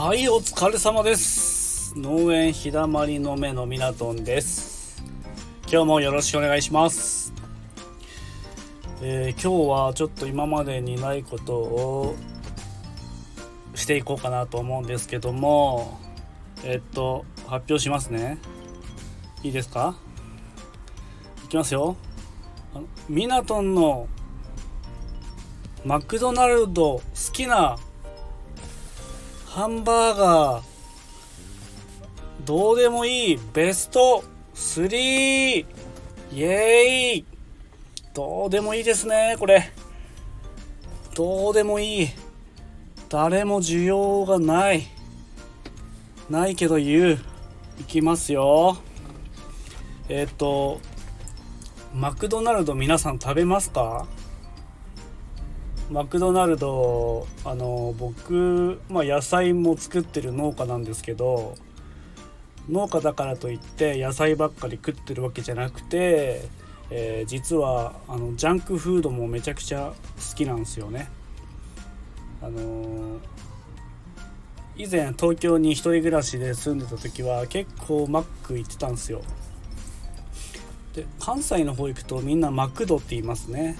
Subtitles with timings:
[0.00, 1.92] はいお疲れ様です。
[1.98, 5.02] 農園ひだまりの目のみなとんです。
[5.62, 7.32] 今日もよろしくお願いします。
[9.02, 12.14] えー、今日はちょっと今までにないことを
[13.74, 15.98] していこうかなと思うんですけども
[16.62, 18.38] え、っと発表しますね。
[19.42, 19.96] いいですか？
[21.44, 21.96] いきますよ。
[23.08, 24.06] ミナトンの
[25.84, 27.02] マクドナルド好
[27.32, 27.80] きな
[29.58, 30.62] ハンバーガー。
[32.44, 33.40] どうでもいい。
[33.52, 34.22] ベスト
[34.54, 35.66] 3イ
[36.36, 37.26] エーイ。
[38.14, 39.72] どうでもいいですねこれ。
[41.16, 42.08] どうでもいい。
[43.08, 44.86] 誰も需要がない。
[46.30, 47.18] ないけど言う。
[47.80, 48.76] いきますよ。
[50.08, 50.80] えっ、と
[51.92, 54.06] マクドナルド皆さん食べますか？
[55.90, 61.54] マクドナルドあの僕、まあ、野菜も作ってる農家なんですけど
[62.68, 66.42] 農家だからといって野菜ばっかり食ってるわけじゃなくて、
[66.90, 69.94] えー、実はあのジャンクフードもめちゃくちゃ
[70.30, 71.08] 好きなんですよね。
[72.42, 73.18] あのー、
[74.76, 79.22] 以前東京に1人暮らしで住んでた時は結構マック行ってたんですよ。
[80.94, 83.78] で関西の方行くとみんなマクドって言いますね。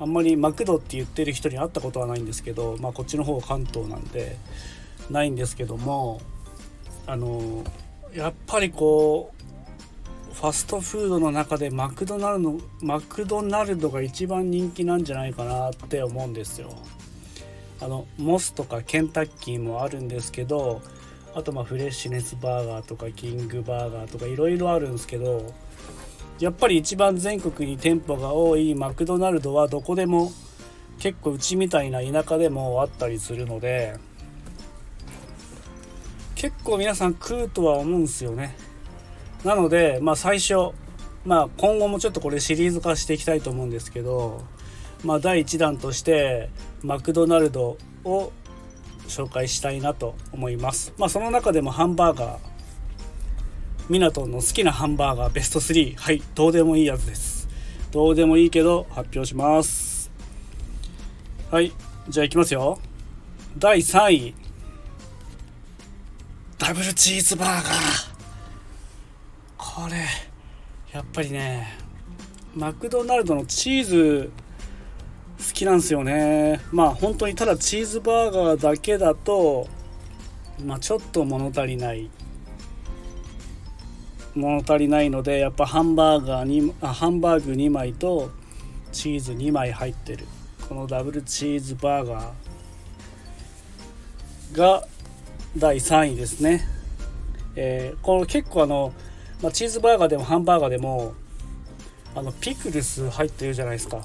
[0.00, 4.36] あんまりマクドって言ってる人に会ったことはないんですけど、まあ、こっちの方関東なんで
[5.10, 6.22] ないんですけども
[7.06, 7.62] あの
[8.14, 16.70] やっぱりこうファストフードの中でマクドナルドマクドナルドが一番人気なんじゃないかなって思うんですよ。
[17.82, 20.82] あのモスとかケンタッキーもあるんですけど
[21.34, 25.52] あとまあフレッシュネスバーガーとかキングバーガーとかいろいろあるんですけど
[26.40, 30.32] やっぱり一番全国に店舗が多いマクドナルドはどこでも
[30.98, 33.96] 結構うちみたいな田舎でもあったりするので
[36.34, 38.56] 結構皆さん食うとは思うんですよね。
[39.44, 40.72] なのでまあ最初
[41.26, 44.42] まあ今後もちょっとこれシリーズ化していきたいと思うんですけど
[45.04, 46.48] まあ第1弾として
[46.82, 48.32] マクドナルドを
[49.08, 50.94] 紹介したいなと思います。
[50.96, 52.49] まあその中でもハンバーガー
[53.90, 57.48] ミナトンの好きなハンバーガーベスト3はいどうでもいいやつです。
[57.90, 60.12] どうでもいいけど発表します。
[61.50, 61.72] はい
[62.08, 62.78] じゃあいきますよ。
[63.58, 64.34] 第3位。
[66.56, 68.10] ダブルチーズバーガー。
[69.56, 70.06] これ
[70.92, 71.76] やっぱりね
[72.54, 74.30] マクドナルドのチーズ
[75.36, 76.60] 好きなんですよね。
[76.70, 79.66] まあ本当にただチーズバーガーだけだと
[80.64, 82.08] まあちょっと物足りない。
[84.34, 88.30] 物足りないのでやっぱハンバーガーにあハンバーグ2枚と
[88.92, 90.26] チーズ2枚入ってる。
[90.68, 94.86] このダブルチーズバーガーが
[95.56, 96.64] 第3位ですね、
[97.56, 98.92] えー、この結構あの、
[99.42, 101.14] まあ、チーズバーガーでもハンバーガーでも
[102.14, 104.04] あのピクルス入ってるじゃないですか。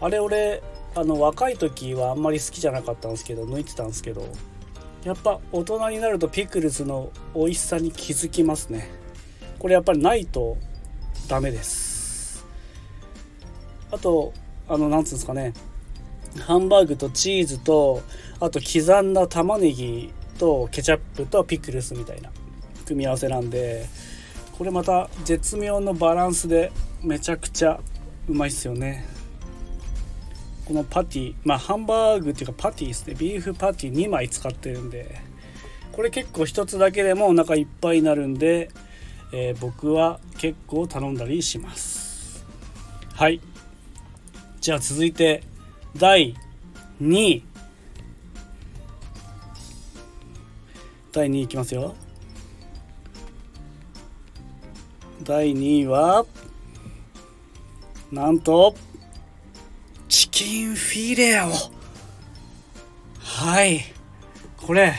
[0.00, 0.62] あれ俺
[0.94, 4.26] あの若い時はあんまり好きじゃなかったんですけど抜いてたんですけど
[5.04, 8.90] やっぱ大人になるとピクルスの美味しさに気づきますね。
[9.58, 10.56] これやっぱりないと
[11.28, 12.44] ダメです。
[13.90, 14.32] あと
[14.68, 15.52] あのなんつうんですかね。
[16.40, 18.02] ハンバーグとチーズと
[18.40, 22.30] あと刻んだ玉ねぎとケチャップとピクルスみたいな
[22.84, 23.86] 組み合わせなんで
[24.58, 26.72] これまた絶妙のバランスで
[27.02, 27.80] めちゃくちゃ
[28.28, 29.06] うまいっすよね。
[30.66, 33.14] このパティまあハンバーグっていうかパティですね。
[33.14, 35.16] ビーフパティ2枚使ってるんで
[35.92, 38.70] これ結構1つだけでもお腹いっぱいになるんで
[39.32, 42.44] えー、僕は結構頼んだりします。
[43.14, 43.40] はい。
[44.60, 45.42] じゃあ続いて
[45.96, 46.34] 第
[47.00, 47.44] 2位
[51.12, 51.94] 第2位いきますよ。
[55.22, 56.26] 第2位は
[58.12, 58.74] なんと
[60.08, 61.50] チキンフィレオ。
[63.18, 63.80] はい。
[64.56, 64.92] これ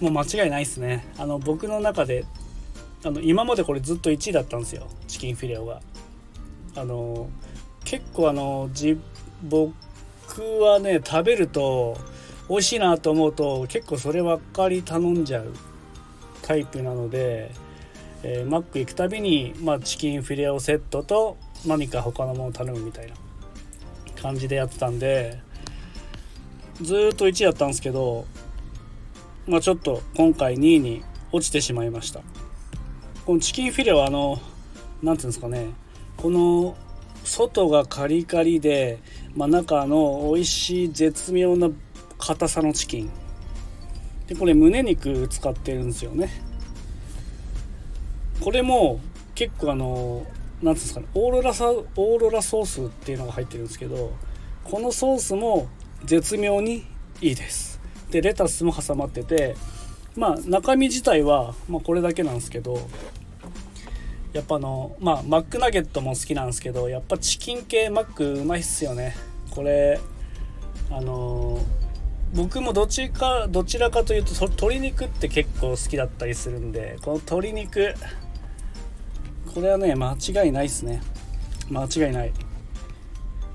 [0.00, 1.06] もう間違いないですね。
[1.16, 2.24] あの僕の中で
[3.04, 5.80] あの今までこれずっと1位だったんですよチキンフィレオが。
[6.76, 7.28] あの
[7.84, 8.98] 結構あのじ
[9.42, 9.72] 僕
[10.60, 11.96] はね食べると
[12.48, 15.52] 美味しいなと思うと結構そればっかり頼んじゃう
[16.42, 17.50] タイプなので、
[18.22, 23.14] えー、マック行くたびに、まあ、チキンフィレオセットと何か他のもの頼むみたいな
[24.20, 25.40] 感じでやってたんで
[26.82, 28.26] ずっと1位だったんですけど、
[29.46, 31.02] まあ、ちょっと今回2位に
[31.32, 32.20] 落ちてしまいました。
[33.26, 34.38] このチキンフィレはあの
[35.02, 35.70] 何ていうんですかね。
[36.16, 36.76] この
[37.24, 39.00] 外がカリカリで、
[39.34, 41.68] まあ、中の美味しい絶妙な
[42.18, 43.10] 硬さのチキン。
[44.28, 46.30] でこれ胸肉使ってるんですよね。
[48.40, 49.00] これも
[49.34, 50.24] 結構あの
[50.62, 51.06] 何ていうんですかね。
[51.14, 54.12] オーロラサオーロラソースっていうのが入ってるんですけど
[54.62, 55.66] このソースも
[56.04, 56.86] 絶妙に
[57.20, 57.80] いいです。
[58.08, 59.56] でレタスも挟まってて
[60.16, 62.78] まあ中身自体は、まあ、これだけなんですけど
[64.32, 69.14] やっぱあのまあマックナゲットも好きなんですけどやっぱチキン系マックうまいっすよね。
[69.50, 70.00] これ
[70.90, 71.58] あの
[72.34, 77.94] 僕もどっちかどちらかというと鶏肉って結構好きだったりするんでこの鶏肉
[79.54, 81.00] これはね間違いないっすね。
[81.70, 82.32] 間違いない、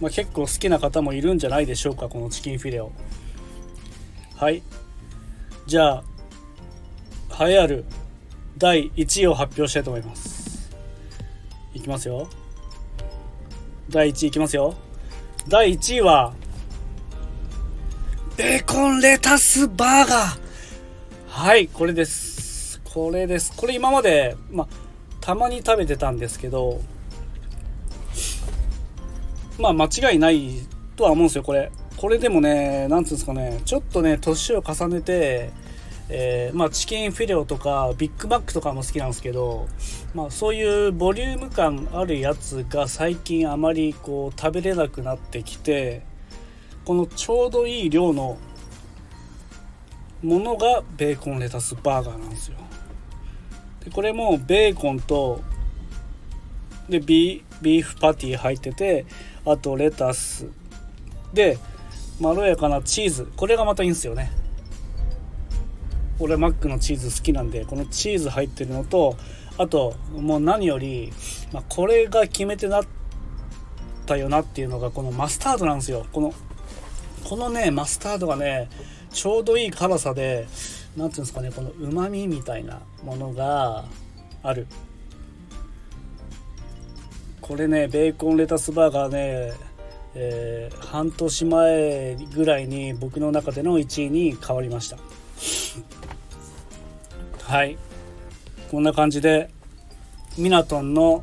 [0.00, 2.90] まあ、結構好きな方もいるんじゃないでしょうかこのチキンフィレオ
[4.36, 4.62] はい。
[5.66, 6.04] じゃあ
[7.40, 7.84] 栄えある
[8.58, 10.70] 第1位を発表したいと思います。
[11.74, 12.28] いきますよ。
[13.88, 14.74] 第1位いきますよ。
[15.48, 16.32] 第1位は
[18.36, 20.40] ベーコンレタスバーガー。
[21.28, 22.80] はいこれです。
[22.84, 23.56] これです。
[23.56, 24.68] これ今までまあ
[25.20, 26.80] たまに食べてたんですけど
[29.58, 31.72] まあ間違いないとは思うんですよこれ。
[31.96, 35.50] これでもね何ていうんですかねちょっとね年を重ねて
[36.08, 39.68] えー、まあ、チキンフィレオとかビッグマックとかも好きなんですけど、
[40.14, 46.02] まあ、そういうボリューム感あるやつが最近あまりこう食べれなくなってきて
[46.84, 48.36] このちょうどいい量の
[50.22, 52.56] ものがベーコンレタスバーガーなんですよ。
[53.84, 55.40] でこれもベーコンと
[56.88, 59.06] でビーフパティ入ってて
[59.46, 60.46] あとレタス
[61.32, 61.58] で
[62.20, 63.32] まろやかなチーズ。
[63.36, 64.41] これがまたいいんですよね。
[66.22, 69.16] 俺マックのチーズ好きなんでこのチーズ入ってるのと
[69.58, 71.12] あともう何より、
[71.52, 72.84] まあ、これが決め手なっ
[74.06, 76.06] たよなっていうのがこのマスタードなんですよ。
[76.12, 76.32] この
[77.24, 78.68] このねマスタードがね
[79.10, 80.46] ちょうどいい辛さで
[80.96, 83.84] 何ていうんですかねこのうまみみたいなものが
[84.42, 84.66] ある。
[87.40, 89.52] これねベーコンレタスバーガーね、
[90.14, 94.98] えー、半年前ぐらいに僕の中での1位に変わりました。
[97.52, 97.76] はい。
[98.70, 99.50] こんな感じで
[100.38, 101.22] ミナトンの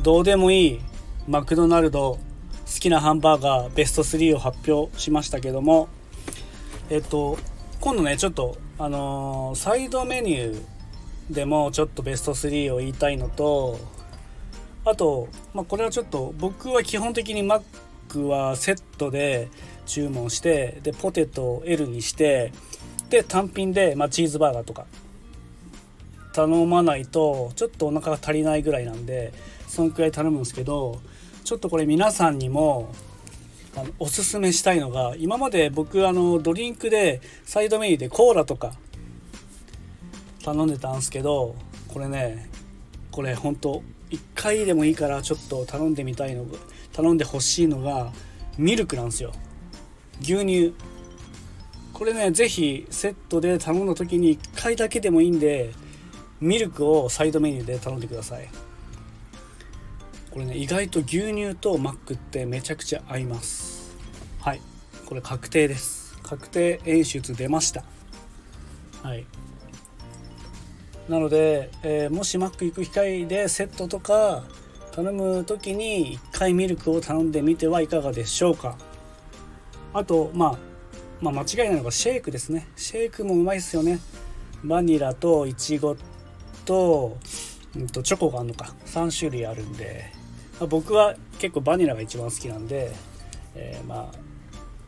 [0.00, 0.80] どうでもいい
[1.26, 2.20] マクドナルド好
[2.66, 5.88] きなハンバーガーベスト3を発表しましたけども
[6.88, 7.36] えっと
[7.80, 13.80] 今度ねちょっとあのー、サイドメニューでもちょっとベスト3を言いたいのと
[14.84, 17.62] あと、まあ、これはちょっと僕は基本的にマッ
[18.08, 19.48] クはセットで
[19.84, 22.52] 注文してでポテトを L にして
[23.10, 24.86] で単品で、まあ、チーズバーガーとか。
[26.34, 29.32] 頼まないとちょっとお腹が足りないぐらいなんで
[29.68, 31.00] そんくらい頼むんですけど
[31.44, 32.92] ちょっとこれ皆さんにも
[33.76, 38.72] あのおすすめしたいのが今まで僕あのドリンクでサイドメニューでコーラとか
[40.44, 41.54] 頼んでたんですけど
[41.88, 42.50] これね
[43.12, 46.44] これほんと1回でもいいからちょっと頼んでみたいの
[46.92, 48.12] 頼んでほしいのが
[48.58, 49.32] ミルクなんですよ。
[50.20, 50.74] 牛乳。
[51.92, 55.72] これね是非セットで頼んだ時に1回だけでもいいんで
[56.40, 58.48] ミルクをサイドメニューで頼んでください。
[60.30, 63.94] これね意外と牛乳とマックってめちゃくちゃ合います。
[64.40, 64.60] はい。
[65.06, 66.18] これ確定です。
[66.22, 67.84] 確定演出出ました。
[69.02, 69.26] はい。
[71.08, 74.42] なので、えー、もしマック行く機会でセットとか
[74.92, 78.76] 頼む時に1回ミルクを頼んでみてはいかがでしょうか。
[79.92, 80.58] あと、まあ、
[81.20, 82.66] まあ間違いないのがシェイクですね。
[82.76, 84.00] シェイクもうまいですよね。
[84.64, 85.96] バニラとイチゴ
[86.64, 87.18] と,、
[87.76, 88.74] うんとチョコがあるのか。
[88.86, 90.10] 3種類あるんで、
[90.60, 92.92] まあ、僕は結構バニラが一番好きなんで、
[93.54, 94.18] えー、まあ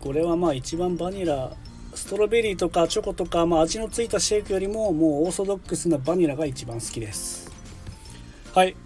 [0.00, 1.52] これはまあ一番バニラ
[1.94, 7.50] ストロベリーとかチョコとか、まあ、味のついたシェイクよりももうオーソドックスなバニラが一番好きです。
[8.54, 8.76] はい。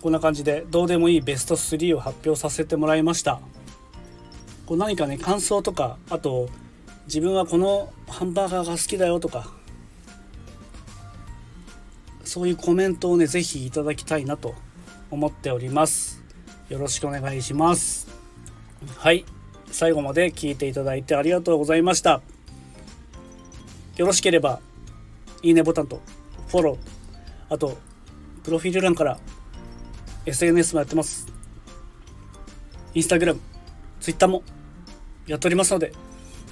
[0.00, 3.40] こんな感じでどうでもいいベスト3を発表させてもらいました。
[4.66, 6.48] こう何かね感想とかあと
[7.06, 9.50] 自分はこのハンバーガーが好きだよとか
[12.28, 14.54] そういうコメントをね、ぜひいただきたいなと
[15.10, 16.22] 思っております。
[16.68, 18.06] よろしくお願いします。
[18.98, 19.24] はい。
[19.70, 22.20] 最後まで聞いていただいてありがとうございました。
[23.96, 24.60] よろしければ、
[25.42, 26.02] いいねボタンと
[26.48, 26.78] フォロー、
[27.48, 27.78] あと、
[28.44, 29.18] プロフィール欄から
[30.26, 31.28] SNS もやってます。
[32.92, 33.40] インスタグラム、
[34.00, 34.42] ツイッターも
[35.26, 35.94] やっておりますので、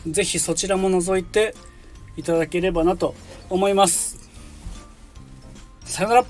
[0.07, 1.55] ぜひそちらも覗いて
[2.17, 3.15] いただければなと
[3.51, 4.06] 思います。
[5.97, 6.25] さよなら